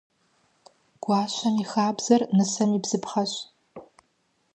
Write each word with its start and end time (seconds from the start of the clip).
Гуащэм 1.03 1.55
и 1.63 1.65
хабзэр 1.71 2.21
нысэм 2.35 2.69
и 2.77 2.79
бзыпхъэщ. 2.83 3.33